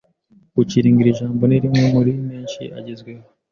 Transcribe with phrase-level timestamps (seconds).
[0.55, 3.25] guchilinga Iri jambo ni rimwe muri menshi agezweho